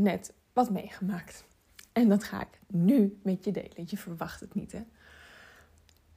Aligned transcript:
net 0.00 0.32
wat 0.52 0.70
meegemaakt. 0.70 1.44
En 1.92 2.08
dat 2.08 2.24
ga 2.24 2.40
ik 2.40 2.60
nu 2.66 3.18
met 3.22 3.44
je 3.44 3.50
delen. 3.50 3.84
Je 3.86 3.96
verwacht 3.96 4.40
het 4.40 4.54
niet, 4.54 4.72
hè? 4.72 4.82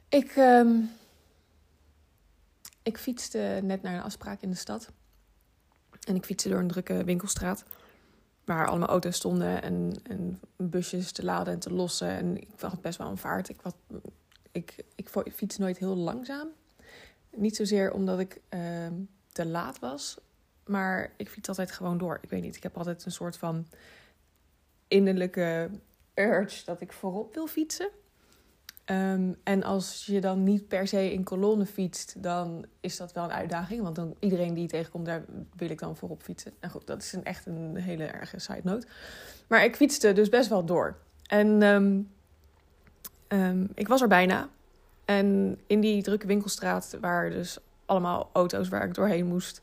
Ik, 0.09 0.31
ehm, 0.35 0.79
ik 2.83 2.97
fietste 2.97 3.59
net 3.63 3.81
naar 3.81 3.93
een 3.93 4.01
afspraak 4.01 4.41
in 4.41 4.49
de 4.49 4.55
stad. 4.55 4.91
En 6.07 6.15
ik 6.15 6.25
fietste 6.25 6.49
door 6.49 6.59
een 6.59 6.67
drukke 6.67 7.03
winkelstraat. 7.03 7.63
Waar 8.45 8.67
allemaal 8.67 8.87
auto's 8.87 9.15
stonden 9.15 9.61
en, 9.61 9.93
en 10.03 10.39
busjes 10.55 11.11
te 11.11 11.23
laden 11.23 11.53
en 11.53 11.59
te 11.59 11.73
lossen. 11.73 12.09
En 12.09 12.37
ik 12.37 12.47
had 12.59 12.81
best 12.81 12.97
wel 12.97 13.09
een 13.09 13.17
vaart. 13.17 13.49
Ik, 13.49 13.61
wat, 13.61 13.75
ik, 14.51 14.83
ik 14.95 15.09
fiets 15.33 15.57
nooit 15.57 15.77
heel 15.77 15.95
langzaam. 15.95 16.47
Niet 17.35 17.55
zozeer 17.55 17.93
omdat 17.93 18.19
ik 18.19 18.41
ehm, 18.49 18.93
te 19.31 19.45
laat 19.45 19.79
was. 19.79 20.17
Maar 20.71 21.11
ik 21.17 21.29
fiets 21.29 21.47
altijd 21.47 21.71
gewoon 21.71 21.97
door. 21.97 22.17
Ik 22.21 22.29
weet 22.29 22.41
niet, 22.41 22.55
ik 22.55 22.63
heb 22.63 22.77
altijd 22.77 23.05
een 23.05 23.11
soort 23.11 23.37
van 23.37 23.67
innerlijke 24.87 25.69
urge 26.13 26.65
dat 26.65 26.81
ik 26.81 26.93
voorop 26.93 27.33
wil 27.33 27.47
fietsen. 27.47 27.89
Ehm, 28.85 29.33
en 29.43 29.63
als 29.63 30.05
je 30.05 30.21
dan 30.21 30.43
niet 30.43 30.67
per 30.67 30.87
se 30.87 31.13
in 31.13 31.23
kolonnen 31.23 31.67
fietst, 31.67 32.23
dan 32.23 32.65
is 32.79 32.97
dat 32.97 33.13
wel 33.13 33.23
een 33.23 33.31
uitdaging. 33.31 33.81
Want 33.81 33.95
dan 33.95 34.15
iedereen 34.19 34.53
die 34.53 34.67
tegenkomt, 34.67 35.05
daar 35.05 35.23
wil 35.55 35.69
ik 35.69 35.79
dan 35.79 35.97
voorop 35.97 36.23
fietsen. 36.23 36.53
En 36.59 36.69
goed, 36.69 36.87
dat 36.87 37.01
is 37.01 37.13
een, 37.13 37.23
echt 37.23 37.45
een 37.45 37.75
hele 37.75 38.05
erge 38.05 38.39
side 38.39 38.61
note. 38.63 38.87
Maar 39.47 39.63
ik 39.63 39.75
fietste 39.75 40.13
dus 40.13 40.29
best 40.29 40.49
wel 40.49 40.65
door. 40.65 40.97
En 41.25 41.61
ehm, 41.61 42.01
ehm, 43.27 43.65
ik 43.73 43.87
was 43.87 44.01
er 44.01 44.07
bijna. 44.07 44.49
En 45.05 45.59
in 45.67 45.81
die 45.81 46.03
drukke 46.03 46.27
winkelstraat 46.27 46.97
waren 47.01 47.31
dus 47.31 47.57
allemaal 47.85 48.29
auto's 48.33 48.69
waar 48.69 48.85
ik 48.85 48.93
doorheen 48.93 49.25
moest. 49.25 49.61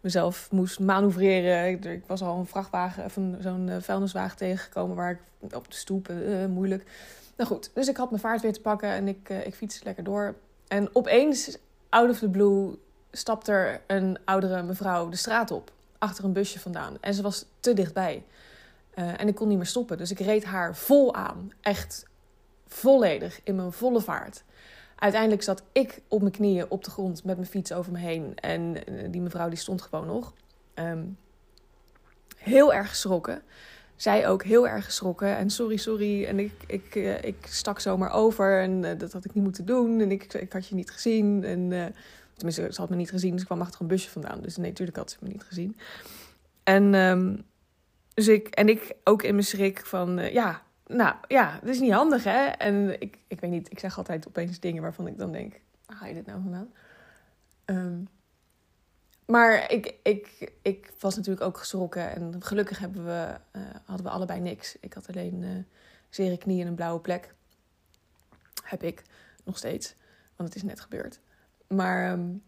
Mezelf 0.00 0.48
moest 0.50 0.80
manoeuvreren. 0.80 1.92
Ik 1.92 2.06
was 2.06 2.22
al 2.22 2.38
een 2.38 2.46
vrachtwagen 2.46 3.04
of 3.04 3.12
zo'n 3.38 3.68
eh, 3.68 3.76
vuilniswagen 3.80 4.36
tegengekomen 4.36 4.96
waar 4.96 5.10
ik 5.10 5.54
op 5.56 5.70
de 5.70 5.76
stoep, 5.76 6.08
uh, 6.08 6.46
moeilijk 6.46 6.84
nou 7.40 7.52
goed, 7.52 7.70
dus 7.74 7.88
ik 7.88 7.96
had 7.96 8.10
mijn 8.10 8.22
vaart 8.22 8.42
weer 8.42 8.52
te 8.52 8.60
pakken 8.60 8.88
en 8.88 9.08
ik, 9.08 9.28
ik 9.28 9.54
fietste 9.54 9.84
lekker 9.84 10.04
door. 10.04 10.34
En 10.68 10.88
opeens, 10.92 11.58
out 11.88 12.10
of 12.10 12.18
the 12.18 12.28
blue, 12.28 12.78
stapt 13.10 13.48
er 13.48 13.80
een 13.86 14.18
oudere 14.24 14.62
mevrouw 14.62 15.08
de 15.08 15.16
straat 15.16 15.50
op. 15.50 15.72
Achter 15.98 16.24
een 16.24 16.32
busje 16.32 16.58
vandaan. 16.58 16.96
En 17.00 17.14
ze 17.14 17.22
was 17.22 17.44
te 17.60 17.74
dichtbij. 17.74 18.24
En 18.94 19.28
ik 19.28 19.34
kon 19.34 19.48
niet 19.48 19.56
meer 19.56 19.66
stoppen. 19.66 19.98
Dus 19.98 20.10
ik 20.10 20.18
reed 20.18 20.44
haar 20.44 20.76
vol 20.76 21.14
aan. 21.14 21.52
Echt 21.60 22.06
volledig, 22.66 23.40
in 23.44 23.56
mijn 23.56 23.72
volle 23.72 24.00
vaart. 24.00 24.44
Uiteindelijk 25.00 25.42
zat 25.42 25.62
ik 25.72 26.00
op 26.08 26.20
mijn 26.20 26.32
knieën 26.32 26.66
op 26.68 26.84
de 26.84 26.90
grond 26.90 27.24
met 27.24 27.36
mijn 27.36 27.48
fiets 27.48 27.72
over 27.72 27.92
me 27.92 27.98
heen. 27.98 28.32
En 28.34 28.86
eh, 28.86 28.94
die 29.10 29.20
mevrouw 29.20 29.48
die 29.48 29.58
stond 29.58 29.82
gewoon 29.82 30.06
nog. 30.06 30.32
Um, 30.74 31.18
heel 32.36 32.74
erg 32.74 32.88
geschrokken 32.88 33.42
zij 34.02 34.28
ook 34.28 34.42
heel 34.42 34.68
erg 34.68 34.84
geschrokken. 34.84 35.36
En 35.36 35.50
sorry, 35.50 35.76
sorry. 35.76 36.24
En 36.24 36.38
ik, 36.38 36.52
ik, 36.66 36.94
uh, 36.94 37.22
ik 37.22 37.36
stak 37.48 37.80
zomaar 37.80 38.12
over. 38.12 38.60
En 38.60 38.82
uh, 38.82 38.90
dat 38.98 39.12
had 39.12 39.24
ik 39.24 39.34
niet 39.34 39.44
moeten 39.44 39.66
doen. 39.66 40.00
En 40.00 40.10
ik, 40.10 40.34
ik 40.34 40.52
had 40.52 40.66
je 40.66 40.74
niet 40.74 40.90
gezien. 40.90 41.44
En, 41.44 41.92
tenminste, 42.34 42.72
ze 42.72 42.80
had 42.80 42.90
me 42.90 42.96
niet 42.96 43.10
gezien. 43.10 43.30
Dus 43.30 43.40
ik 43.40 43.46
kwam 43.46 43.60
achter 43.60 43.80
een 43.80 43.86
busje 43.86 44.10
vandaan. 44.10 44.40
Dus 44.40 44.56
nee, 44.56 44.68
natuurlijk 44.68 44.96
had 44.96 45.10
ze 45.10 45.16
me 45.20 45.28
niet 45.28 45.42
gezien. 45.42 45.76
En, 46.62 46.94
um, 46.94 47.44
dus 48.14 48.28
ik, 48.28 48.48
en 48.48 48.68
ik 48.68 48.94
ook 49.04 49.22
in 49.22 49.34
mijn 49.34 49.46
schrik 49.46 49.86
van... 49.86 50.32
ja, 50.32 50.62
nou 50.90 51.14
ja, 51.28 51.58
dat 51.60 51.68
is 51.68 51.80
niet 51.80 51.92
handig, 51.92 52.24
hè? 52.24 52.46
En 52.46 53.00
ik, 53.00 53.18
ik 53.26 53.40
weet 53.40 53.50
niet, 53.50 53.70
ik 53.70 53.78
zeg 53.78 53.98
altijd 53.98 54.28
opeens 54.28 54.60
dingen 54.60 54.82
waarvan 54.82 55.06
ik 55.06 55.18
dan 55.18 55.32
denk... 55.32 55.60
Ga 55.86 56.06
je 56.06 56.14
dit 56.14 56.26
nou 56.26 56.42
vandaan? 56.42 56.72
Um, 57.64 58.08
maar 59.26 59.70
ik, 59.72 59.94
ik, 60.02 60.52
ik 60.62 60.92
was 60.98 61.16
natuurlijk 61.16 61.46
ook 61.46 61.58
geschrokken. 61.58 62.14
En 62.14 62.42
gelukkig 62.42 62.78
hebben 62.78 63.04
we, 63.04 63.36
uh, 63.52 63.62
hadden 63.84 64.06
we 64.06 64.12
allebei 64.12 64.40
niks. 64.40 64.76
Ik 64.80 64.92
had 64.92 65.08
alleen 65.08 65.42
uh, 65.42 65.64
zere 66.08 66.38
knieën 66.38 66.60
en 66.60 66.66
een 66.66 66.74
blauwe 66.74 67.00
plek. 67.00 67.34
Heb 68.64 68.82
ik 68.82 69.02
nog 69.44 69.56
steeds. 69.56 69.94
Want 70.36 70.48
het 70.48 70.58
is 70.58 70.68
net 70.68 70.80
gebeurd. 70.80 71.20
Maar. 71.66 72.12
Um, 72.12 72.42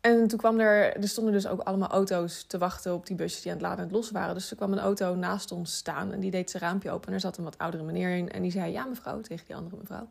en 0.00 0.28
toen 0.28 0.38
kwam 0.38 0.60
er. 0.60 0.96
Er 0.96 1.08
stonden 1.08 1.32
dus 1.32 1.46
ook 1.46 1.60
allemaal 1.60 1.88
auto's 1.88 2.42
te 2.42 2.58
wachten 2.58 2.94
op 2.94 3.06
die 3.06 3.16
busjes 3.16 3.42
die 3.42 3.52
aan 3.52 3.58
het 3.58 3.66
laden 3.66 3.84
en 3.84 3.90
los 3.90 4.10
waren. 4.10 4.34
Dus 4.34 4.50
er 4.50 4.56
kwam 4.56 4.72
een 4.72 4.78
auto 4.78 5.14
naast 5.14 5.52
ons 5.52 5.76
staan. 5.76 6.12
En 6.12 6.20
die 6.20 6.30
deed 6.30 6.50
zijn 6.50 6.62
raampje 6.62 6.90
open. 6.90 7.08
En 7.08 7.14
er 7.14 7.20
zat 7.20 7.36
een 7.36 7.44
wat 7.44 7.58
oudere 7.58 7.82
meneer 7.82 8.16
in. 8.16 8.30
En 8.30 8.42
die 8.42 8.50
zei: 8.50 8.72
Ja, 8.72 8.84
mevrouw, 8.84 9.20
tegen 9.20 9.46
die 9.46 9.56
andere 9.56 9.76
mevrouw. 9.76 10.08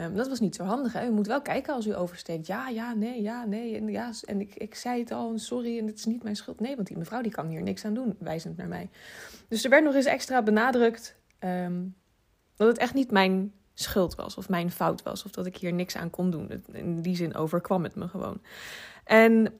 Um, 0.00 0.14
dat 0.14 0.28
was 0.28 0.40
niet 0.40 0.54
zo 0.54 0.64
handig. 0.64 0.92
Hè? 0.92 1.06
U 1.06 1.10
moet 1.10 1.26
wel 1.26 1.42
kijken 1.42 1.74
als 1.74 1.86
u 1.86 1.96
oversteekt. 1.96 2.46
Ja, 2.46 2.68
ja, 2.68 2.94
nee, 2.94 3.22
ja, 3.22 3.44
nee. 3.44 3.76
En, 3.76 3.88
ja, 3.88 4.10
en 4.24 4.40
ik, 4.40 4.54
ik 4.54 4.74
zei 4.74 5.00
het 5.00 5.12
al, 5.12 5.38
sorry, 5.38 5.78
en 5.78 5.86
het 5.86 5.98
is 5.98 6.04
niet 6.04 6.22
mijn 6.22 6.36
schuld. 6.36 6.60
Nee, 6.60 6.74
want 6.74 6.88
die 6.88 6.98
mevrouw 6.98 7.20
die 7.20 7.32
kan 7.32 7.46
hier 7.46 7.62
niks 7.62 7.84
aan 7.84 7.94
doen, 7.94 8.16
wijzend 8.18 8.56
naar 8.56 8.68
mij. 8.68 8.90
Dus 9.48 9.64
er 9.64 9.70
werd 9.70 9.84
nog 9.84 9.94
eens 9.94 10.04
extra 10.04 10.42
benadrukt 10.42 11.16
um, 11.40 11.94
dat 12.56 12.68
het 12.68 12.78
echt 12.78 12.94
niet 12.94 13.10
mijn 13.10 13.52
schuld 13.80 14.14
was 14.14 14.36
of 14.36 14.48
mijn 14.48 14.70
fout 14.70 15.02
was. 15.02 15.24
Of 15.24 15.30
dat 15.30 15.46
ik 15.46 15.56
hier 15.56 15.72
niks 15.72 15.96
aan 15.96 16.10
kon 16.10 16.30
doen. 16.30 16.62
In 16.72 17.00
die 17.02 17.16
zin 17.16 17.34
overkwam 17.34 17.82
het 17.82 17.94
me 17.94 18.08
gewoon. 18.08 18.40
En 19.04 19.58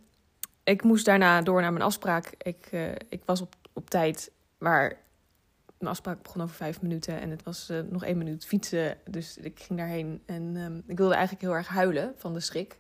ik 0.65 0.83
moest 0.83 1.05
daarna 1.05 1.43
door 1.43 1.61
naar 1.61 1.73
mijn 1.73 1.85
afspraak. 1.85 2.35
Ik, 2.39 2.69
uh, 2.73 2.91
ik 3.09 3.23
was 3.25 3.41
op, 3.41 3.55
op 3.73 3.91
tijd, 3.91 4.33
maar 4.59 4.97
mijn 5.79 5.91
afspraak 5.91 6.23
begon 6.23 6.43
over 6.43 6.57
vijf 6.57 6.83
minuten 6.83 7.21
en 7.21 7.31
het 7.31 7.43
was 7.43 7.71
uh, 7.71 7.81
nog 7.91 8.05
één 8.05 8.19
minuut 8.19 8.47
fietsen. 8.47 8.99
Dus 9.11 9.37
ik 9.37 9.61
ging 9.61 9.79
daarheen 9.79 10.23
en 10.27 10.57
um, 10.57 10.83
ik 10.87 10.99
wilde 10.99 11.15
eigenlijk 11.15 11.43
heel 11.43 11.55
erg 11.55 11.69
huilen 11.69 12.15
van 12.17 12.35
de 12.35 12.41
schrik. 12.41 12.79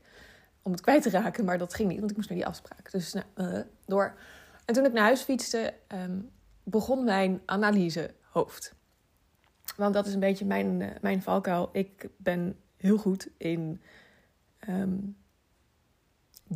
Om 0.62 0.72
het 0.72 0.80
kwijt 0.80 1.02
te 1.02 1.10
raken, 1.10 1.44
maar 1.44 1.58
dat 1.58 1.74
ging 1.74 1.88
niet, 1.88 1.98
want 1.98 2.10
ik 2.10 2.16
moest 2.16 2.28
naar 2.28 2.38
die 2.38 2.46
afspraak. 2.46 2.90
Dus 2.90 3.12
nou, 3.12 3.26
uh, 3.36 3.60
door. 3.86 4.14
En 4.64 4.74
toen 4.74 4.84
ik 4.84 4.92
naar 4.92 5.04
huis 5.04 5.22
fietste, 5.22 5.74
um, 5.88 6.30
begon 6.62 7.04
mijn 7.04 7.40
analysehoofd. 7.44 8.74
Want 9.76 9.94
dat 9.94 10.06
is 10.06 10.14
een 10.14 10.20
beetje 10.20 10.44
mijn, 10.44 10.80
uh, 10.80 10.88
mijn 11.00 11.22
valkuil. 11.22 11.68
Ik 11.72 12.08
ben 12.16 12.56
heel 12.76 12.96
goed 12.98 13.28
in 13.36 13.80
um, 14.68 15.16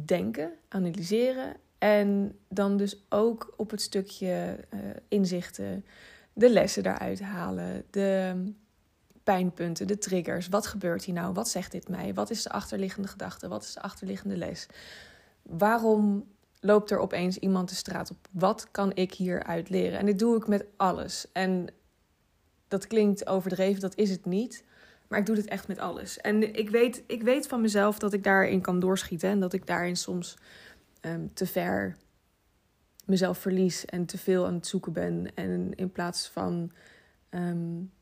denken, 0.04 0.52
analyseren. 0.68 1.56
En 1.78 2.38
dan 2.48 2.76
dus 2.76 3.04
ook 3.08 3.54
op 3.56 3.70
het 3.70 3.80
stukje 3.80 4.58
inzichten 5.08 5.84
de 6.32 6.50
lessen 6.50 6.82
daaruit 6.82 7.20
halen, 7.20 7.84
de 7.90 8.34
pijnpunten, 9.22 9.86
de 9.86 9.98
triggers. 9.98 10.48
Wat 10.48 10.66
gebeurt 10.66 11.04
hier 11.04 11.14
nou? 11.14 11.32
Wat 11.32 11.48
zegt 11.48 11.72
dit 11.72 11.88
mij? 11.88 12.14
Wat 12.14 12.30
is 12.30 12.42
de 12.42 12.50
achterliggende 12.50 13.08
gedachte? 13.08 13.48
Wat 13.48 13.62
is 13.62 13.72
de 13.72 13.82
achterliggende 13.82 14.36
les? 14.36 14.66
Waarom 15.42 16.24
loopt 16.60 16.90
er 16.90 16.98
opeens 16.98 17.38
iemand 17.38 17.68
de 17.68 17.74
straat 17.74 18.10
op? 18.10 18.28
Wat 18.30 18.68
kan 18.70 18.94
ik 18.94 19.14
hieruit 19.14 19.68
leren? 19.68 19.98
En 19.98 20.06
dit 20.06 20.18
doe 20.18 20.36
ik 20.36 20.46
met 20.46 20.64
alles. 20.76 21.26
En 21.32 21.68
dat 22.72 22.86
klinkt 22.86 23.26
overdreven, 23.26 23.80
dat 23.80 23.96
is 23.96 24.10
het 24.10 24.24
niet. 24.24 24.64
Maar 25.08 25.18
ik 25.18 25.26
doe 25.26 25.34
dit 25.34 25.48
echt 25.48 25.68
met 25.68 25.78
alles. 25.78 26.18
En 26.18 26.54
ik 26.56 26.70
weet, 26.70 27.02
ik 27.06 27.22
weet 27.22 27.46
van 27.46 27.60
mezelf 27.60 27.98
dat 27.98 28.12
ik 28.12 28.24
daarin 28.24 28.60
kan 28.60 28.80
doorschieten. 28.80 29.30
En 29.30 29.40
dat 29.40 29.52
ik 29.52 29.66
daarin 29.66 29.96
soms 29.96 30.36
um, 31.00 31.34
te 31.34 31.46
ver 31.46 31.96
mezelf 33.04 33.38
verlies 33.38 33.84
en 33.84 34.06
te 34.06 34.18
veel 34.18 34.46
aan 34.46 34.54
het 34.54 34.66
zoeken 34.66 34.92
ben. 34.92 35.34
En 35.34 35.74
in 35.74 35.92
plaats 35.92 36.28
van 36.28 36.72
um, 37.30 37.92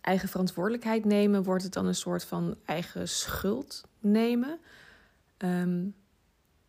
eigen 0.00 0.28
verantwoordelijkheid 0.28 1.04
nemen, 1.04 1.42
wordt 1.42 1.62
het 1.62 1.72
dan 1.72 1.86
een 1.86 1.94
soort 1.94 2.24
van 2.24 2.56
eigen 2.64 3.08
schuld 3.08 3.84
nemen. 4.00 4.58
Um, 5.38 5.94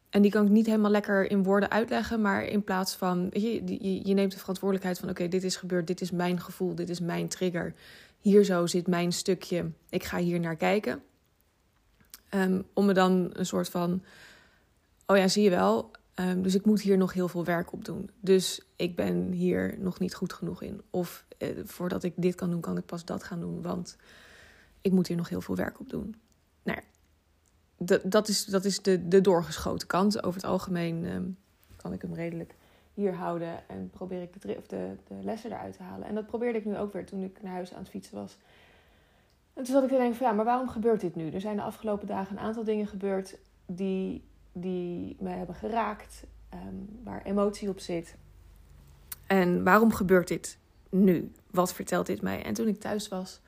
en 0.09 0.21
die 0.21 0.31
kan 0.31 0.45
ik 0.45 0.51
niet 0.51 0.65
helemaal 0.65 0.91
lekker 0.91 1.31
in 1.31 1.43
woorden 1.43 1.71
uitleggen, 1.71 2.21
maar 2.21 2.43
in 2.43 2.63
plaats 2.63 2.95
van, 2.95 3.27
je, 3.31 4.07
je, 4.07 4.13
neemt 4.13 4.31
de 4.31 4.39
verantwoordelijkheid 4.39 4.99
van: 4.99 5.09
oké, 5.09 5.27
dit 5.27 5.43
is 5.43 5.55
gebeurd, 5.55 5.87
dit 5.87 6.01
is 6.01 6.11
mijn 6.11 6.39
gevoel, 6.39 6.75
dit 6.75 6.89
is 6.89 6.99
mijn 6.99 7.27
trigger. 7.27 7.73
Hier 8.19 8.43
zo 8.43 8.65
zit 8.65 8.87
mijn 8.87 9.13
stukje, 9.13 9.71
ik 9.89 10.03
ga 10.03 10.17
hier 10.17 10.39
naar 10.39 10.55
kijken. 10.55 11.01
Um, 12.31 12.65
om 12.73 12.85
me 12.85 12.93
dan 12.93 13.29
een 13.33 13.45
soort 13.45 13.69
van: 13.69 14.03
oh 15.05 15.17
ja, 15.17 15.27
zie 15.27 15.43
je 15.43 15.49
wel, 15.49 15.91
Um, 16.19 16.41
dus 16.41 16.55
ik 16.55 16.65
moet 16.65 16.81
hier 16.81 16.97
nog 16.97 17.13
heel 17.13 17.27
veel 17.27 17.45
werk 17.45 17.73
op 17.73 17.85
doen. 17.85 18.09
Dus 18.19 18.61
ik 18.75 18.95
ben 18.95 19.31
hier 19.31 19.75
nog 19.77 19.99
niet 19.99 20.15
goed 20.15 20.33
genoeg 20.33 20.61
in. 20.61 20.81
Of 20.89 21.25
eh, 21.37 21.49
voordat 21.63 22.03
ik 22.03 22.13
dit 22.15 22.35
kan 22.35 22.49
doen, 22.49 22.61
kan 22.61 22.77
ik 22.77 22.85
pas 22.85 23.05
dat 23.05 23.23
gaan 23.23 23.39
doen. 23.39 23.61
Want 23.61 23.97
ik 24.81 24.91
moet 24.91 25.07
hier 25.07 25.17
nog 25.17 25.29
heel 25.29 25.41
veel 25.41 25.55
werk 25.55 25.79
op 25.79 25.89
doen. 25.89 26.15
Nou 26.63 26.79
dat 28.03 28.27
is, 28.27 28.45
dat 28.45 28.65
is 28.65 28.81
de, 28.81 29.07
de 29.07 29.21
doorgeschoten 29.21 29.87
kant. 29.87 30.23
Over 30.23 30.41
het 30.41 30.49
algemeen 30.49 31.05
um, 31.05 31.37
kan 31.75 31.93
ik 31.93 32.01
hem 32.01 32.13
redelijk 32.13 32.55
hier 32.93 33.13
houden. 33.13 33.69
En 33.69 33.89
probeer 33.89 34.21
ik 34.21 34.41
de, 34.41 34.55
of 34.57 34.67
de, 34.67 34.95
de 35.07 35.15
lessen 35.23 35.51
eruit 35.51 35.77
te 35.77 35.83
halen. 35.83 36.07
En 36.07 36.15
dat 36.15 36.25
probeerde 36.25 36.59
ik 36.59 36.65
nu 36.65 36.77
ook 36.77 36.93
weer 36.93 37.05
toen 37.05 37.23
ik 37.23 37.41
naar 37.41 37.53
huis 37.53 37.73
aan 37.73 37.79
het 37.79 37.89
fietsen 37.89 38.15
was. 38.15 38.37
En 39.53 39.63
toen 39.63 39.73
zat 39.73 39.83
ik 39.83 39.89
te 39.89 39.97
denken 39.97 40.17
van 40.17 40.27
ja, 40.27 40.33
maar 40.33 40.45
waarom 40.45 40.69
gebeurt 40.69 41.01
dit 41.01 41.15
nu? 41.15 41.29
Er 41.31 41.41
zijn 41.41 41.55
de 41.55 41.61
afgelopen 41.61 42.07
dagen 42.07 42.37
een 42.37 42.43
aantal 42.43 42.63
dingen 42.63 42.87
gebeurd 42.87 43.37
die 43.65 44.23
die 44.51 45.15
me 45.19 45.29
hebben 45.29 45.55
geraakt, 45.55 46.23
um, 46.53 46.99
waar 47.03 47.21
emotie 47.23 47.69
op 47.69 47.79
zit. 47.79 48.15
En 49.27 49.63
waarom 49.63 49.93
gebeurt 49.93 50.27
dit 50.27 50.57
nu? 50.89 51.31
Wat 51.51 51.73
vertelt 51.73 52.05
dit 52.05 52.21
mij? 52.21 52.43
En 52.43 52.53
toen 52.53 52.67
ik 52.67 52.79
thuis 52.79 53.07
was, 53.07 53.41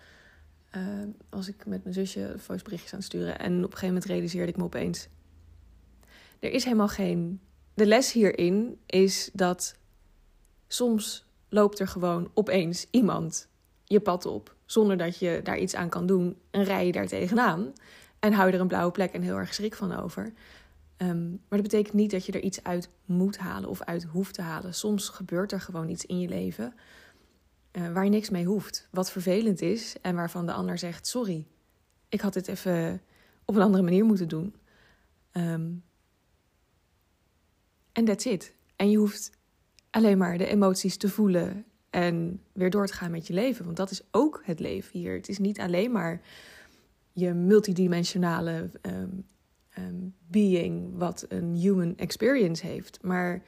uh, 0.75 0.83
was 1.29 1.47
ik 1.47 1.65
met 1.65 1.83
mijn 1.83 1.95
zusje 1.95 2.33
voiceberichtjes 2.38 2.94
aan 2.94 3.00
het 3.00 3.07
sturen. 3.07 3.39
En 3.39 3.51
op 3.51 3.63
een 3.63 3.63
gegeven 3.63 3.88
moment 3.88 4.06
realiseerde 4.06 4.51
ik 4.51 4.57
me 4.57 4.63
opeens: 4.63 5.07
er 6.39 6.51
is 6.51 6.63
helemaal 6.63 6.88
geen. 6.88 7.39
De 7.73 7.85
les 7.85 8.12
hierin 8.12 8.79
is 8.85 9.29
dat 9.33 9.75
Soms 10.73 11.25
loopt 11.50 11.79
er 11.79 11.88
gewoon 11.88 12.31
opeens 12.33 12.88
iemand 12.91 13.47
je 13.83 14.00
pad 14.00 14.25
op 14.25 14.56
zonder 14.65 14.97
dat 14.97 15.18
je 15.18 15.39
daar 15.44 15.57
iets 15.57 15.75
aan 15.75 15.89
kan 15.89 16.06
doen 16.06 16.38
en 16.51 16.63
rij 16.63 16.85
je 16.85 16.91
daar 16.91 17.07
tegenaan 17.07 17.73
en 18.19 18.33
hou 18.33 18.47
je 18.47 18.53
er 18.53 18.62
een 18.62 18.68
blauwe 18.68 18.91
plek 18.91 19.13
en 19.13 19.21
heel 19.21 19.35
erg 19.35 19.53
schrik 19.53 19.75
van 19.75 19.95
over. 19.95 20.33
Ehm, 20.97 21.29
maar 21.29 21.59
dat 21.59 21.62
betekent 21.62 21.94
niet 21.94 22.12
dat 22.12 22.25
je 22.25 22.31
er 22.31 22.41
iets 22.41 22.63
uit 22.63 22.89
moet 23.06 23.38
halen 23.38 23.69
of 23.69 23.81
uit 23.81 24.03
hoeft 24.03 24.33
te 24.33 24.41
halen. 24.41 24.73
Soms 24.73 25.09
gebeurt 25.09 25.51
er 25.51 25.62
gewoon 25.62 25.89
iets 25.89 26.06
in 26.06 26.19
je 26.19 26.29
leven 26.29 26.73
uh, 27.71 27.91
waar 27.94 28.09
niks 28.09 28.29
mee 28.29 28.45
hoeft. 28.45 28.88
Wat 28.91 29.12
vervelend 29.12 29.62
is 29.62 29.95
en 30.01 30.15
waarvan 30.15 30.45
de 30.45 30.53
ander 30.53 30.77
zegt: 30.77 31.07
Sorry, 31.07 31.47
ik 32.09 32.21
had 32.21 32.33
dit 32.33 32.47
even 32.47 33.01
op 33.45 33.56
een 33.56 33.62
andere 33.62 33.83
manier 33.83 34.06
moeten 34.06 34.27
doen. 34.27 34.56
Um, 35.31 35.83
en 37.91 38.06
that's 38.06 38.25
it. 38.25 38.53
En 38.75 38.89
je 38.89 38.97
hoeft 38.97 39.31
alleen 39.89 40.18
maar 40.18 40.38
de 40.38 40.47
emoties 40.47 40.97
te 40.97 41.09
voelen 41.09 41.65
en 41.89 42.41
weer 42.53 42.69
door 42.69 42.88
te 42.88 42.94
gaan 42.94 43.12
met 43.12 43.27
je 43.27 43.33
leven. 43.33 43.65
Want 43.65 43.77
dat 43.77 43.91
is 43.91 44.01
ook 44.12 44.41
het 44.45 44.59
leven 44.59 45.00
hier. 45.00 45.13
Het 45.13 45.29
is 45.29 45.38
niet 45.38 45.59
alleen 45.59 45.91
maar 45.91 46.21
je 47.13 47.33
multidimensionale 47.33 48.69
um, 48.81 49.25
um, 49.77 50.15
being 50.27 50.97
wat 50.97 51.25
een 51.29 51.56
human 51.56 51.97
experience 51.97 52.65
heeft. 52.65 53.00
Maar 53.01 53.44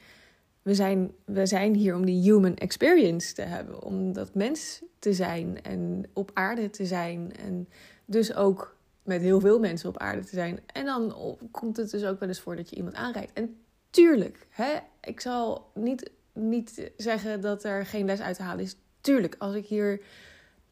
we 0.64 0.74
zijn, 0.74 1.12
we 1.24 1.46
zijn 1.46 1.74
hier 1.74 1.94
om 1.94 2.04
die 2.04 2.22
human 2.22 2.56
experience 2.56 3.34
te 3.34 3.42
hebben. 3.42 3.82
Om 3.82 4.12
dat 4.12 4.34
mens 4.34 4.82
te 4.98 5.12
zijn 5.12 5.62
en 5.62 6.04
op 6.12 6.30
aarde 6.34 6.70
te 6.70 6.86
zijn. 6.86 7.32
En 7.36 7.68
dus 8.04 8.34
ook 8.34 8.76
met 9.02 9.20
heel 9.20 9.40
veel 9.40 9.58
mensen 9.58 9.88
op 9.88 9.98
aarde 9.98 10.24
te 10.24 10.34
zijn. 10.34 10.60
En 10.66 10.84
dan 10.84 11.14
komt 11.50 11.76
het 11.76 11.90
dus 11.90 12.04
ook 12.04 12.20
wel 12.20 12.28
eens 12.28 12.40
voor 12.40 12.56
dat 12.56 12.70
je 12.70 12.76
iemand 12.76 12.94
aanrijdt. 12.94 13.32
En 13.32 13.56
tuurlijk, 13.90 14.46
hè, 14.50 14.78
ik 15.00 15.20
zal 15.20 15.70
niet, 15.74 16.10
niet 16.32 16.90
zeggen 16.96 17.40
dat 17.40 17.64
er 17.64 17.86
geen 17.86 18.06
les 18.06 18.20
uit 18.20 18.36
te 18.36 18.42
halen 18.42 18.64
is. 18.64 18.76
Tuurlijk, 19.00 19.36
als 19.38 19.54
ik 19.54 19.66
hier 19.66 20.00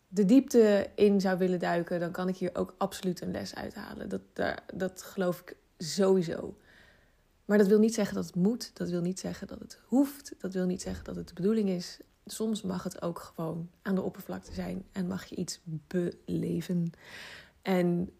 de 0.08 0.24
diepte 0.24 0.90
in 0.94 1.20
zou 1.20 1.38
willen 1.38 1.58
duiken, 1.58 2.00
dan 2.00 2.10
kan 2.10 2.28
ik 2.28 2.36
hier 2.36 2.50
ook 2.52 2.74
absoluut 2.78 3.20
een 3.20 3.30
les 3.30 3.54
uithalen. 3.54 4.08
Dat, 4.08 4.22
dat, 4.32 4.62
dat 4.74 5.02
geloof 5.02 5.40
ik 5.40 5.56
sowieso. 5.78 6.56
Maar 7.44 7.58
dat 7.58 7.66
wil 7.66 7.78
niet 7.78 7.94
zeggen 7.94 8.14
dat 8.14 8.26
het 8.26 8.34
moet. 8.34 8.70
Dat 8.74 8.90
wil 8.90 9.00
niet 9.00 9.20
zeggen 9.20 9.46
dat 9.46 9.58
het 9.58 9.80
hoeft. 9.86 10.34
Dat 10.38 10.52
wil 10.52 10.66
niet 10.66 10.82
zeggen 10.82 11.04
dat 11.04 11.16
het 11.16 11.28
de 11.28 11.34
bedoeling 11.34 11.68
is. 11.68 11.98
Soms 12.26 12.62
mag 12.62 12.82
het 12.82 13.02
ook 13.02 13.18
gewoon 13.18 13.70
aan 13.82 13.94
de 13.94 14.02
oppervlakte 14.02 14.52
zijn 14.52 14.84
en 14.92 15.06
mag 15.06 15.24
je 15.24 15.36
iets 15.36 15.60
beleven. 15.86 16.92
En 17.62 18.10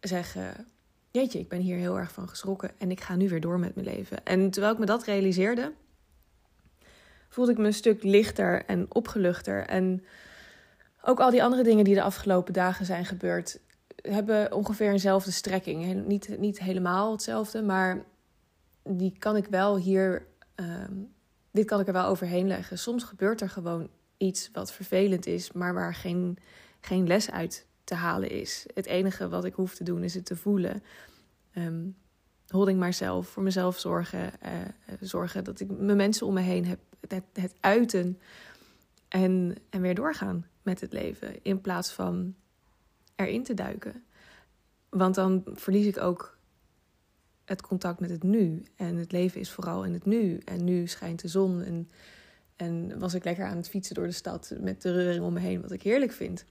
zeggen: 0.00 0.66
Jeetje, 1.10 1.38
ik 1.38 1.48
ben 1.48 1.60
hier 1.60 1.76
heel 1.76 1.98
erg 1.98 2.12
van 2.12 2.28
geschrokken 2.28 2.70
en 2.78 2.90
ik 2.90 3.00
ga 3.00 3.16
nu 3.16 3.28
weer 3.28 3.40
door 3.40 3.58
met 3.58 3.74
mijn 3.74 3.86
leven. 3.86 4.24
En 4.24 4.50
terwijl 4.50 4.72
ik 4.72 4.78
me 4.78 4.86
dat 4.86 5.04
realiseerde, 5.04 5.72
voelde 7.28 7.52
ik 7.52 7.58
me 7.58 7.66
een 7.66 7.74
stuk 7.74 8.02
lichter 8.02 8.64
en 8.64 8.94
opgeluchter. 8.94 9.66
En 9.66 10.04
ook 11.02 11.20
al 11.20 11.30
die 11.30 11.42
andere 11.42 11.62
dingen 11.62 11.84
die 11.84 11.94
de 11.94 12.02
afgelopen 12.02 12.52
dagen 12.52 12.86
zijn 12.86 13.04
gebeurd, 13.04 13.60
hebben 13.96 14.52
ongeveer 14.52 14.90
eenzelfde 14.90 15.30
strekking. 15.30 16.06
Niet, 16.06 16.38
niet 16.38 16.60
helemaal 16.60 17.12
hetzelfde, 17.12 17.62
maar 17.62 18.04
die 18.82 19.18
kan 19.18 19.36
ik 19.36 19.46
wel 19.46 19.76
hier. 19.76 20.26
Ehm, 20.54 20.94
dit 21.50 21.66
kan 21.66 21.80
ik 21.80 21.86
er 21.86 21.92
wel 21.92 22.06
overheen 22.06 22.46
leggen. 22.46 22.78
Soms 22.78 23.04
gebeurt 23.04 23.40
er 23.40 23.50
gewoon 23.50 23.88
iets 24.16 24.50
wat 24.52 24.72
vervelend 24.72 25.26
is, 25.26 25.52
maar 25.52 25.74
waar 25.74 25.94
geen, 25.94 26.38
geen 26.80 27.06
les 27.06 27.30
uit 27.30 27.66
te 27.84 27.94
halen 27.94 28.30
is. 28.30 28.66
Het 28.74 28.86
enige 28.86 29.28
wat 29.28 29.44
ik 29.44 29.54
hoef 29.54 29.74
te 29.74 29.84
doen 29.84 30.02
is 30.02 30.14
het 30.14 30.24
te 30.24 30.36
voelen. 30.36 30.82
Um, 31.54 31.96
holding 32.48 32.78
mijzelf, 32.78 33.28
voor 33.28 33.42
mezelf 33.42 33.78
zorgen. 33.78 34.32
Uh, 34.44 34.94
zorgen 35.00 35.44
dat 35.44 35.60
ik 35.60 35.70
mijn 35.70 35.96
mensen 35.96 36.26
om 36.26 36.34
me 36.34 36.40
heen 36.40 36.66
heb. 36.66 36.78
Het, 37.08 37.24
het 37.32 37.54
uiten. 37.60 38.20
En, 39.08 39.56
en 39.70 39.80
weer 39.80 39.94
doorgaan 39.94 40.46
met 40.62 40.80
het 40.80 40.92
leven. 40.92 41.42
In 41.42 41.60
plaats 41.60 41.92
van 41.92 42.34
erin 43.16 43.42
te 43.42 43.54
duiken. 43.54 44.04
Want 44.88 45.14
dan 45.14 45.42
verlies 45.44 45.86
ik 45.86 45.98
ook 45.98 46.38
het 47.52 47.62
contact 47.62 48.00
met 48.00 48.10
het 48.10 48.22
nu. 48.22 48.62
En 48.76 48.96
het 48.96 49.12
leven 49.12 49.40
is 49.40 49.50
vooral 49.50 49.84
in 49.84 49.92
het 49.92 50.04
nu. 50.04 50.38
En 50.38 50.64
nu 50.64 50.86
schijnt 50.86 51.20
de 51.20 51.28
zon. 51.28 51.62
En, 51.62 51.90
en 52.56 52.98
was 52.98 53.14
ik 53.14 53.24
lekker 53.24 53.46
aan 53.46 53.56
het 53.56 53.68
fietsen 53.68 53.94
door 53.94 54.06
de 54.06 54.12
stad 54.12 54.54
met 54.60 54.82
de 54.82 54.92
reuring 54.92 55.24
om 55.24 55.32
me 55.32 55.40
heen, 55.40 55.60
wat 55.60 55.70
ik 55.70 55.82
heerlijk 55.82 56.12
vind. 56.12 56.44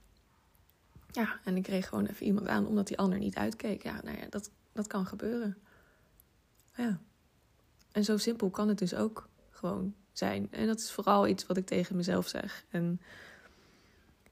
Ja, 1.10 1.40
en 1.44 1.56
ik 1.56 1.62
kreeg 1.62 1.88
gewoon 1.88 2.06
even 2.06 2.26
iemand 2.26 2.46
aan 2.46 2.66
omdat 2.66 2.86
die 2.86 2.98
ander 2.98 3.18
niet 3.18 3.36
uitkeek. 3.36 3.82
Ja, 3.82 4.00
nou 4.04 4.16
ja, 4.16 4.26
dat, 4.30 4.50
dat 4.72 4.86
kan 4.86 5.06
gebeuren. 5.06 5.56
Ja. 6.76 7.00
En 7.92 8.04
zo 8.04 8.16
simpel 8.16 8.50
kan 8.50 8.68
het 8.68 8.78
dus 8.78 8.94
ook 8.94 9.28
gewoon 9.50 9.94
zijn. 10.12 10.48
En 10.50 10.66
dat 10.66 10.78
is 10.78 10.90
vooral 10.90 11.28
iets 11.28 11.46
wat 11.46 11.56
ik 11.56 11.66
tegen 11.66 11.96
mezelf 11.96 12.28
zeg. 12.28 12.64
En, 12.70 13.00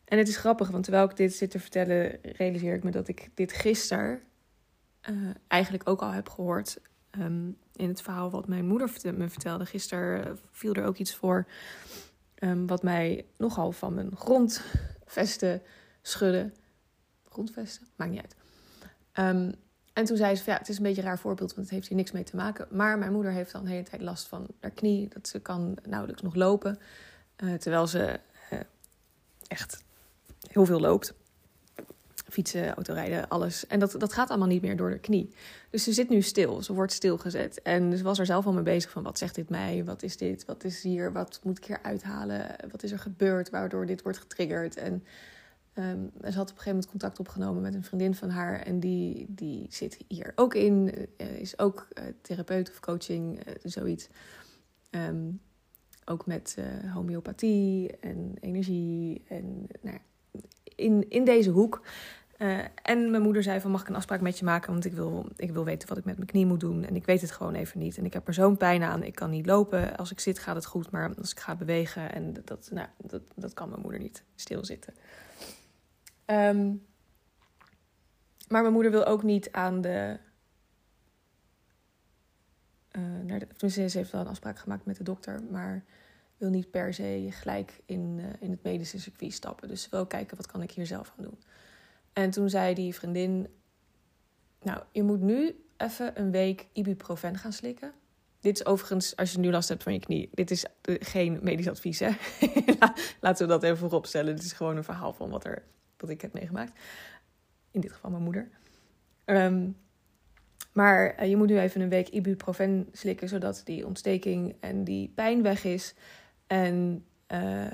en 0.05 0.19
het 0.19 0.29
is 0.29 0.37
grappig, 0.37 0.71
want 0.71 0.85
terwijl 0.85 1.11
ik 1.11 1.17
dit 1.17 1.35
zit 1.35 1.51
te 1.51 1.61
vertellen, 1.61 2.19
realiseer 2.23 2.75
ik 2.75 2.85
me 2.85 2.91
dat 2.91 3.09
ik 3.09 3.31
dit 3.35 3.53
gisteren 3.53 4.23
uh, 5.09 5.31
eigenlijk 5.49 5.89
ook 5.89 6.03
al 6.03 6.11
heb 6.11 6.29
gehoord. 6.29 6.81
Um, 7.19 7.57
in 7.73 7.89
het 7.89 8.03
verhaal 8.03 8.31
wat 8.31 8.49
mijn 8.49 8.67
moeder 8.67 8.91
me 9.15 9.29
vertelde. 9.29 9.67
Gisteren 9.67 10.39
viel 10.51 10.73
er 10.73 10.85
ook 10.85 10.97
iets 10.97 11.15
voor. 11.15 11.47
Um, 12.39 12.67
wat 12.67 12.83
mij 12.83 13.27
nogal 13.37 13.73
van 13.73 13.95
mijn 13.95 14.17
grondvesten 14.17 15.63
schudde 16.03 16.53
grondvesten, 17.29 17.87
maakt 17.97 18.11
niet 18.11 18.21
uit. 18.21 18.37
Ehm, 19.13 19.53
en 19.93 20.05
toen 20.05 20.17
zei 20.17 20.37
ze 20.37 20.51
ja, 20.51 20.57
het 20.59 20.69
is 20.69 20.77
een 20.77 20.83
beetje 20.83 21.01
een 21.01 21.07
raar 21.07 21.19
voorbeeld, 21.19 21.55
want 21.55 21.67
het 21.67 21.75
heeft 21.77 21.89
hier 21.89 21.97
niks 21.97 22.13
mee 22.13 22.23
te 22.23 22.37
maken. 22.37 22.67
Maar 22.71 22.99
mijn 22.99 23.13
moeder 23.13 23.33
heeft 23.33 23.53
dan 23.53 23.65
de 23.65 23.71
hele 23.71 23.83
tijd 23.83 24.03
last 24.03 24.27
van 24.27 24.47
haar 24.61 24.71
knie, 24.71 25.09
dat 25.09 25.29
ze 25.29 25.41
kan 25.41 25.77
nauwelijks 25.83 26.23
nog 26.23 26.35
lopen. 26.35 26.79
Uh, 27.37 27.55
terwijl 27.55 27.87
ze 27.87 28.21
echt 29.47 29.85
heel 30.51 30.65
veel 30.65 30.81
loopt. 30.81 31.15
Fietsen, 32.31 32.75
autorijden, 32.75 33.29
alles. 33.29 33.67
En 33.67 33.79
dat, 33.79 33.95
dat 33.99 34.13
gaat 34.13 34.29
allemaal 34.29 34.49
niet 34.49 34.63
meer 34.63 34.77
door 34.77 34.91
de 34.91 34.99
knie. 34.99 35.31
Dus 35.71 35.85
ze 35.85 35.93
zit 35.93 36.09
nu 36.09 36.23
stil. 36.23 36.63
Ze 36.63 36.73
wordt 36.73 36.93
stilgezet. 36.93 37.63
En 37.63 37.97
ze 37.97 38.03
was 38.03 38.19
er 38.19 38.27
zelf 38.27 38.47
al 38.47 38.53
mee 38.53 38.63
bezig 38.63 38.91
van... 38.91 39.03
wat 39.03 39.19
zegt 39.19 39.35
dit 39.35 39.49
mij? 39.49 39.85
Wat 39.85 40.03
is 40.03 40.17
dit? 40.17 40.45
Wat 40.45 40.65
is 40.65 40.83
hier? 40.83 41.13
Wat 41.13 41.41
moet 41.43 41.59
ik 41.59 41.65
hier 41.65 41.83
uithalen? 41.83 42.57
Wat 42.71 42.83
is 42.83 42.93
er 42.93 42.99
gebeurd 42.99 43.51
waardoor 43.51 43.87
dit 43.87 44.03
wordt 44.03 44.19
getriggerd? 44.19 44.77
En 44.77 45.05
Um, 45.75 46.11
ze 46.15 46.21
had 46.21 46.35
op 46.35 46.39
een 46.39 46.47
gegeven 46.47 46.71
moment 46.71 46.87
contact 46.87 47.19
opgenomen 47.19 47.63
met 47.63 47.75
een 47.75 47.85
vriendin 47.85 48.15
van 48.15 48.31
haar. 48.31 48.61
En 48.61 48.81
die, 48.81 49.27
die 49.29 49.67
zit 49.69 49.99
hier 50.09 50.33
ook 50.35 50.55
in. 50.55 50.95
Uh, 51.17 51.41
is 51.41 51.59
ook 51.59 51.89
uh, 51.95 52.05
therapeut 52.21 52.71
of 52.71 52.81
coaching, 52.81 53.47
uh, 53.49 53.55
zoiets. 53.65 54.09
Um, 54.91 55.41
ook 56.05 56.27
met 56.27 56.57
homeopathie 56.93 57.97
en 58.01 58.35
energie. 58.41 59.23
En 59.29 59.67
nou, 59.81 59.99
in, 60.75 61.11
in 61.11 61.25
deze 61.25 61.51
hoek. 61.51 61.83
En 62.83 63.11
mijn 63.11 63.23
moeder 63.23 63.43
zei 63.43 63.61
van 63.61 63.71
mag 63.71 63.81
ik 63.81 63.89
een 63.89 63.95
afspraak 63.95 64.21
met 64.21 64.39
je 64.39 64.45
maken? 64.45 64.73
Want 64.73 64.85
ik 64.85 64.93
wil, 64.93 65.29
ik 65.37 65.51
wil 65.51 65.65
weten 65.65 65.89
wat 65.89 65.99
ik 65.99 66.05
met 66.05 66.17
mijn 66.17 66.29
knie 66.29 66.47
moet 66.47 66.61
doen. 66.61 66.85
En 66.85 66.97
ik 66.97 67.07
weet 67.07 67.21
het 67.21 67.31
gewoon 67.31 67.55
even 67.55 67.79
niet. 67.79 67.99
En 67.99 68.05
ik 68.05 68.13
heb 68.13 68.27
er 68.27 68.35
zo'n 68.35 68.57
pijn 68.57 68.83
aan. 68.83 69.03
Ik 69.03 69.15
kan 69.15 69.31
niet 69.31 69.47
lopen. 69.47 69.97
Als 69.97 70.11
ik 70.11 70.21
zit 70.21 70.39
gaat 70.39 70.55
het 70.55 70.67
goed. 70.67 70.91
Maar 70.91 71.15
als 71.15 71.31
ik 71.31 71.41
ga 71.41 71.55
bewegen. 71.55 72.13
En 72.13 72.35
dat, 72.45 72.71
nou, 72.73 72.89
dat, 72.97 73.23
dat 73.35 73.55
kan 73.55 73.69
mijn 73.69 73.81
moeder 73.81 74.01
niet 74.01 74.25
stilzitten. 74.35 74.95
Um, 76.27 76.87
maar 78.49 78.61
mijn 78.61 78.73
moeder 78.73 78.93
wil 78.93 79.07
ook 79.07 79.23
niet 79.23 79.53
aan 79.53 79.81
de. 79.81 80.19
Uh, 82.93 83.03
naar 83.03 83.39
de 83.39 83.47
tenminste, 83.47 83.89
ze 83.89 83.99
heeft 83.99 84.11
wel 84.11 84.21
een 84.21 84.27
afspraak 84.27 84.59
gemaakt 84.59 84.85
met 84.85 84.97
de 84.97 85.05
dokter, 85.05 85.43
maar 85.51 85.85
wil 86.37 86.51
niet 86.51 86.71
per 86.71 86.95
se 86.95 87.27
gelijk 87.31 87.81
in, 87.87 88.19
uh, 88.19 88.27
in 88.41 88.51
het 88.51 88.63
medische 88.63 89.01
circuit 89.01 89.33
stappen. 89.33 89.69
Dus 89.69 89.83
ze 89.83 89.89
wil 89.91 90.07
kijken 90.07 90.37
wat 90.37 90.47
kan 90.47 90.63
ik 90.63 90.71
hier 90.71 90.87
zelf 90.87 91.13
aan 91.17 91.25
doen. 91.25 91.39
En 92.13 92.31
toen 92.31 92.51
zei 92.51 92.75
die 92.75 92.95
vriendin: 92.95 93.49
Nou, 94.63 94.83
je 94.93 95.03
moet 95.03 95.21
nu 95.21 95.65
even 95.77 96.21
een 96.21 96.31
week 96.31 96.67
ibuprofen 96.73 97.39
gaan 97.39 97.53
slikken. 97.53 97.93
Dit 98.41 98.59
is 98.59 98.67
overigens, 98.67 99.17
als 99.17 99.33
je 99.33 99.39
nu 99.39 99.51
last 99.51 99.69
hebt 99.69 99.83
van 99.83 99.93
je 99.93 100.01
knie, 100.01 100.29
dit 100.33 100.51
is 100.51 100.65
geen 100.85 101.39
medisch 101.43 101.69
advies. 101.69 101.99
Hè? 101.99 102.11
Laten 103.21 103.47
we 103.47 103.53
dat 103.53 103.63
even 103.63 103.77
vooropstellen. 103.77 104.37
Dit 104.37 104.45
is 104.45 104.53
gewoon 104.53 104.77
een 104.77 104.85
verhaal 104.85 105.13
van 105.13 105.31
wat 105.31 105.45
er 105.45 105.63
wat 105.97 106.11
ik 106.11 106.21
heb 106.21 106.33
meegemaakt. 106.33 106.79
In 107.71 107.81
dit 107.81 107.93
geval 107.93 108.11
mijn 108.11 108.23
moeder. 108.23 108.49
Um, 109.25 109.77
maar 110.73 111.21
uh, 111.21 111.29
je 111.29 111.37
moet 111.37 111.49
nu 111.49 111.59
even 111.59 111.81
een 111.81 111.89
week 111.89 112.09
ibuprofen 112.09 112.89
slikken, 112.93 113.29
zodat 113.29 113.61
die 113.65 113.87
ontsteking 113.87 114.57
en 114.61 114.85
die 114.85 115.13
pijn 115.15 115.43
weg 115.43 115.65
is. 115.65 115.95
En, 116.47 117.05
uh, 117.29 117.73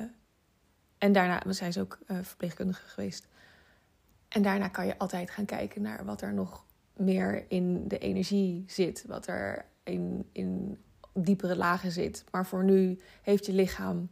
en 0.99 1.13
daarna, 1.13 1.41
want 1.45 1.57
zij 1.57 1.73
ook 1.79 1.99
uh, 2.07 2.19
verpleegkundige 2.23 2.89
geweest. 2.89 3.29
En 4.29 4.43
daarna 4.43 4.69
kan 4.69 4.87
je 4.87 4.99
altijd 4.99 5.31
gaan 5.31 5.45
kijken 5.45 5.83
naar 5.83 6.05
wat 6.05 6.21
er 6.21 6.33
nog 6.33 6.65
meer 6.97 7.45
in 7.49 7.89
de 7.89 7.99
energie 7.99 8.65
zit. 8.67 9.05
Wat 9.07 9.27
er 9.27 9.65
in, 9.83 10.29
in 10.33 10.79
diepere 11.13 11.57
lagen 11.57 11.91
zit. 11.91 12.25
Maar 12.31 12.47
voor 12.47 12.65
nu 12.65 13.01
heeft 13.23 13.47
je 13.47 13.53
lichaam 13.53 14.09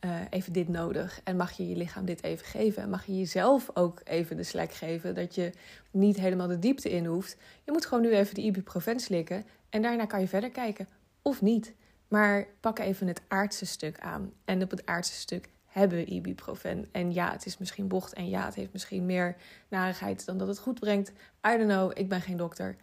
uh, 0.00 0.20
even 0.30 0.52
dit 0.52 0.68
nodig. 0.68 1.20
En 1.24 1.36
mag 1.36 1.52
je 1.52 1.68
je 1.68 1.76
lichaam 1.76 2.04
dit 2.04 2.22
even 2.22 2.46
geven. 2.46 2.82
En 2.82 2.90
mag 2.90 3.06
je 3.06 3.18
jezelf 3.18 3.70
ook 3.74 4.00
even 4.04 4.36
de 4.36 4.42
slack 4.42 4.72
geven. 4.72 5.14
Dat 5.14 5.34
je 5.34 5.52
niet 5.90 6.16
helemaal 6.16 6.46
de 6.46 6.58
diepte 6.58 6.90
in 6.90 7.06
hoeft. 7.06 7.36
Je 7.64 7.72
moet 7.72 7.86
gewoon 7.86 8.02
nu 8.02 8.14
even 8.14 8.34
de 8.34 8.42
ibuprofen 8.42 9.00
slikken. 9.00 9.44
En 9.68 9.82
daarna 9.82 10.06
kan 10.06 10.20
je 10.20 10.28
verder 10.28 10.50
kijken. 10.50 10.88
Of 11.22 11.42
niet. 11.42 11.74
Maar 12.08 12.46
pak 12.60 12.78
even 12.78 13.06
het 13.06 13.22
aardse 13.28 13.66
stuk 13.66 14.00
aan. 14.00 14.32
En 14.44 14.62
op 14.62 14.70
het 14.70 14.86
aardse 14.86 15.14
stuk 15.14 15.48
hebben 15.68 16.12
ibuprofen. 16.12 16.88
En 16.92 17.12
ja, 17.12 17.32
het 17.32 17.46
is 17.46 17.58
misschien 17.58 17.88
bocht. 17.88 18.12
En 18.12 18.28
ja, 18.28 18.44
het 18.44 18.54
heeft 18.54 18.72
misschien 18.72 19.06
meer 19.06 19.36
narigheid 19.68 20.26
dan 20.26 20.38
dat 20.38 20.48
het 20.48 20.58
goed 20.58 20.80
brengt. 20.80 21.08
I 21.46 21.56
don't 21.56 21.70
know, 21.70 21.90
ik 21.94 22.08
ben 22.08 22.20
geen 22.20 22.36
dokter. 22.36 22.76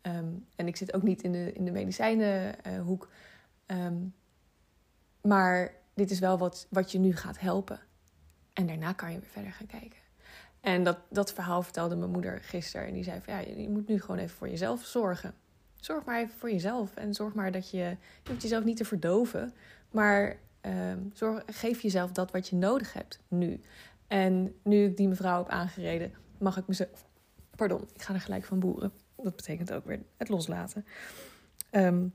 Ehm, 0.00 0.32
en 0.56 0.66
ik 0.66 0.76
zit 0.76 0.94
ook 0.94 1.02
niet 1.02 1.22
in 1.22 1.32
de, 1.32 1.52
in 1.52 1.64
de 1.64 1.70
medicijnenhoek. 1.70 3.08
Uh, 3.66 3.86
maar 5.22 5.72
dit 5.94 6.10
is 6.10 6.18
wel 6.18 6.38
wat, 6.38 6.66
wat 6.70 6.92
je 6.92 6.98
nu 6.98 7.16
gaat 7.16 7.40
helpen. 7.40 7.80
En 8.52 8.66
daarna 8.66 8.92
kan 8.92 9.12
je 9.12 9.18
weer 9.18 9.28
verder 9.28 9.52
gaan 9.52 9.66
kijken. 9.66 9.98
En 10.60 10.82
dat, 10.82 10.98
dat 11.10 11.32
verhaal 11.32 11.62
vertelde 11.62 11.96
mijn 11.96 12.10
moeder 12.10 12.40
gisteren. 12.42 12.86
En 12.86 12.94
die 12.94 13.04
zei 13.04 13.20
van 13.20 13.34
ja, 13.34 13.40
je 13.40 13.68
moet 13.68 13.88
nu 13.88 14.00
gewoon 14.00 14.18
even 14.18 14.36
voor 14.36 14.48
jezelf 14.48 14.84
zorgen. 14.84 15.34
Zorg 15.74 16.04
maar 16.04 16.20
even 16.20 16.38
voor 16.38 16.50
jezelf. 16.50 16.96
En 16.96 17.14
zorg 17.14 17.34
maar 17.34 17.52
dat 17.52 17.70
je. 17.70 17.96
Je 18.22 18.28
hoeft 18.28 18.42
jezelf 18.42 18.64
niet 18.64 18.76
te 18.76 18.84
verdoven. 18.84 19.54
Maar 19.90 20.36
ehm, 20.60 20.98
zorg, 21.12 21.42
geef 21.46 21.80
jezelf 21.80 22.10
dat 22.10 22.30
wat 22.30 22.48
je 22.48 22.56
nodig 22.56 22.92
hebt 22.92 23.20
nu. 23.28 23.60
En 24.06 24.54
nu 24.62 24.84
ik 24.84 24.96
die 24.96 25.08
mevrouw 25.08 25.38
heb 25.38 25.48
aangereden, 25.48 26.12
mag 26.38 26.56
ik 26.56 26.66
mezelf. 26.66 27.06
Pardon, 27.56 27.88
ik 27.94 28.02
ga 28.02 28.14
er 28.14 28.20
gelijk 28.20 28.44
van 28.44 28.58
boeren. 28.58 28.92
Dat 29.16 29.36
betekent 29.36 29.72
ook 29.72 29.84
weer 29.84 30.00
het 30.16 30.28
loslaten. 30.28 30.86
Ehm, 31.70 32.06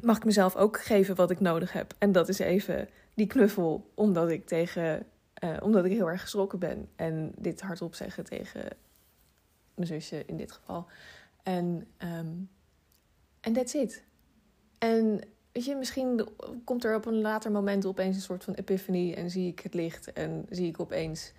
mag 0.00 0.16
ik 0.16 0.24
mezelf 0.24 0.56
ook 0.56 0.80
geven 0.80 1.14
wat 1.14 1.30
ik 1.30 1.40
nodig 1.40 1.72
heb. 1.72 1.94
En 1.98 2.12
dat 2.12 2.28
is 2.28 2.38
even 2.38 2.88
die 3.14 3.26
knuffel, 3.26 3.90
omdat 3.94 4.30
ik 4.30 4.46
tegen. 4.46 5.06
Uh, 5.44 5.56
omdat 5.62 5.84
ik 5.84 5.92
heel 5.92 6.10
erg 6.10 6.20
geschrokken 6.20 6.58
ben. 6.58 6.88
En 6.96 7.32
dit 7.36 7.60
hardop 7.60 7.94
zeggen 7.94 8.24
tegen 8.24 8.62
mijn 9.74 9.88
zusje 9.88 10.24
in 10.26 10.36
dit 10.36 10.52
geval. 10.52 10.86
En 11.42 11.86
um, 11.98 12.48
that's 13.54 13.74
it. 13.74 14.04
En 14.78 15.20
je, 15.64 15.76
misschien 15.76 16.28
komt 16.64 16.84
er 16.84 16.94
op 16.94 17.06
een 17.06 17.20
later 17.20 17.50
moment 17.50 17.86
opeens 17.86 18.16
een 18.16 18.22
soort 18.22 18.44
van 18.44 18.54
epiphany 18.54 19.12
en 19.12 19.30
zie 19.30 19.50
ik 19.50 19.60
het 19.60 19.74
licht 19.74 20.12
en 20.12 20.46
zie 20.50 20.66
ik 20.66 20.80
opeens 20.80 21.32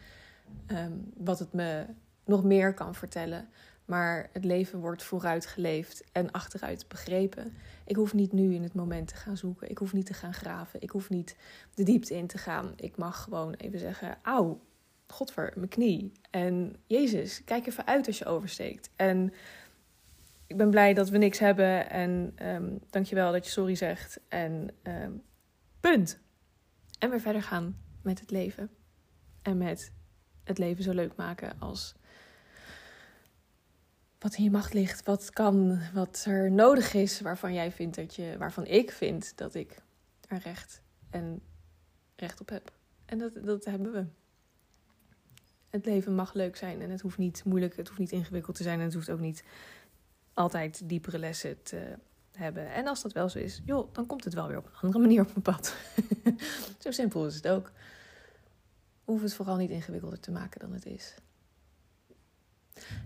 um, 0.68 1.12
wat 1.18 1.40
het 1.40 1.54
me 1.54 1.86
nog 2.26 2.44
meer 2.44 2.74
kan 2.74 2.96
vertellen. 2.96 3.50
Maar 3.86 4.30
het 4.34 4.46
leven 4.46 4.80
wordt 4.80 5.04
vooruit 5.04 5.46
geleefd 5.46 6.04
en 6.12 6.32
achteruit 6.32 6.86
begrepen. 6.88 7.54
Ik 7.86 7.96
hoef 7.96 8.14
niet 8.14 8.32
nu 8.32 8.54
in 8.54 8.64
het 8.64 8.74
moment 8.74 9.08
te 9.08 9.16
gaan 9.16 9.38
zoeken. 9.38 9.70
Ik 9.70 9.78
hoef 9.78 9.94
niet 9.94 10.06
te 10.06 10.14
gaan 10.14 10.34
graven. 10.34 10.82
Ik 10.82 10.90
hoef 10.90 11.10
niet 11.10 11.36
de 11.74 11.84
diepte 11.84 12.16
in 12.16 12.28
te 12.28 12.38
gaan. 12.38 12.74
Ik 12.76 12.98
mag 12.98 13.24
gewoon 13.24 13.54
even 13.54 13.80
zeggen: 13.80 14.18
Auw, 14.22 14.60
godver, 15.08 15.54
mijn 15.56 15.70
knie. 15.70 16.12
En 16.30 16.76
Jezus, 16.86 17.44
kijk 17.44 17.68
even 17.68 17.88
uit 17.88 18.08
als 18.08 18.18
je 18.18 18.26
oversteekt. 18.26 18.90
En 18.96 19.34
ik 20.50 20.58
ben 20.58 20.70
blij 20.70 20.94
dat 20.94 21.10
we 21.10 21.18
niks 21.18 21.40
hebben. 21.40 21.90
En 21.90 22.36
um, 22.48 22.80
dankjewel 22.90 23.32
dat 23.32 23.46
je 23.46 23.52
sorry 23.52 23.76
zegt. 23.76 24.20
En 24.28 24.70
um, 24.84 25.22
punt. 25.80 26.20
En 27.00 27.10
weer 27.10 27.22
verder 27.22 27.44
gaan 27.44 27.78
met 28.02 28.20
het 28.20 28.32
leven. 28.32 28.70
En 29.42 29.58
met 29.58 29.92
het 30.44 30.58
leven 30.58 30.84
zo 30.84 30.94
leuk 30.94 31.16
maken 31.16 31.60
als 31.60 31.96
wat 34.20 34.36
in 34.36 34.44
je 34.44 34.52
macht 34.52 34.74
ligt, 34.74 35.06
wat 35.06 35.30
kan, 35.30 35.80
wat 35.94 36.26
er 36.28 36.52
nodig 36.52 36.94
is, 36.94 37.22
waarvan 37.22 37.54
jij 37.54 37.72
vindt 37.72 37.96
dat 37.96 38.16
je, 38.16 38.36
waarvan 38.38 38.66
ik 38.66 38.92
vind 38.92 39.38
dat 39.38 39.56
ik 39.56 39.82
er 40.28 40.38
recht 40.38 40.82
en 41.10 41.42
recht 42.16 42.42
op 42.42 42.50
heb. 42.50 42.72
En 43.06 43.18
dat, 43.18 43.32
dat 43.44 43.66
hebben 43.66 43.92
we. 43.92 44.06
Het 45.70 45.86
leven 45.86 46.16
mag 46.16 46.34
leuk 46.34 46.56
zijn 46.56 46.82
en 46.82 46.90
het 46.90 47.02
hoeft 47.02 47.18
niet 47.18 47.44
moeilijk, 47.44 47.76
het 47.76 47.88
hoeft 47.88 48.00
niet 48.00 48.12
ingewikkeld 48.12 48.56
te 48.56 48.64
zijn 48.64 48.80
en 48.80 48.86
het 48.86 48.94
hoeft 48.94 49.10
ook 49.10 49.20
niet 49.20 49.44
altijd 50.40 50.90
diepere 50.90 51.20
lessen 51.20 51.64
te 51.64 51.98
hebben. 52.32 52.74
En 52.74 52.88
als 52.88 53.02
dat 53.02 53.14
wel 53.14 53.30
zo 53.30 53.40
is, 53.40 53.62
joh, 53.66 53.94
dan 53.94 54.06
komt 54.06 54.24
het 54.24 54.34
wel 54.34 54.48
weer 54.48 54.58
op 54.58 54.66
een 54.66 54.80
andere 54.82 55.00
manier 55.00 55.22
op 55.22 55.28
mijn 55.28 55.42
pad. 55.42 55.76
zo 56.84 56.92
simpel 56.92 57.26
is 57.26 57.36
het 57.36 57.48
ook. 57.48 57.72
Hoef 59.04 59.22
het 59.22 59.34
vooral 59.34 59.58
niet 59.58 59.70
ingewikkelder 59.70 60.20
te 60.20 60.32
maken 60.32 60.60
dan 60.60 60.74
het 60.74 60.86
is. 60.86 61.16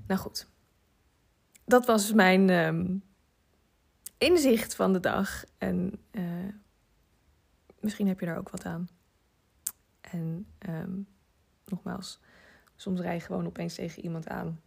Nou 0.07 0.19
goed, 0.19 0.47
dat 1.65 1.85
was 1.85 2.13
mijn 2.13 2.49
um, 2.49 3.03
inzicht 4.17 4.75
van 4.75 4.93
de 4.93 4.99
dag. 4.99 5.43
En 5.57 5.99
uh, 6.11 6.53
misschien 7.79 8.07
heb 8.07 8.19
je 8.19 8.25
daar 8.25 8.37
ook 8.37 8.49
wat 8.49 8.65
aan. 8.65 8.89
En 10.01 10.47
um, 10.69 11.07
nogmaals, 11.65 12.19
soms 12.75 12.99
rij 12.99 13.13
je 13.13 13.19
gewoon 13.19 13.45
opeens 13.45 13.75
tegen 13.75 14.03
iemand 14.03 14.27
aan. 14.27 14.61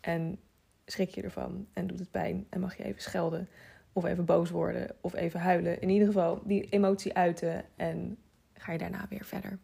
En 0.00 0.38
schrik 0.86 1.14
je 1.14 1.22
ervan 1.22 1.66
en 1.72 1.86
doet 1.86 1.98
het 1.98 2.10
pijn 2.10 2.46
en 2.50 2.60
mag 2.60 2.76
je 2.76 2.84
even 2.84 3.02
schelden 3.02 3.48
of 3.92 4.04
even 4.04 4.24
boos 4.24 4.50
worden 4.50 4.96
of 5.00 5.14
even 5.14 5.40
huilen. 5.40 5.80
In 5.80 5.88
ieder 5.88 6.06
geval 6.06 6.42
die 6.44 6.68
emotie 6.68 7.14
uiten 7.14 7.64
en 7.76 8.18
ga 8.52 8.72
je 8.72 8.78
daarna 8.78 9.06
weer 9.08 9.24
verder. 9.24 9.58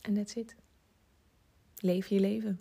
En 0.00 0.14
that's 0.14 0.34
it. 0.34 0.56
Leef 1.76 2.06
je 2.06 2.20
leven. 2.20 2.60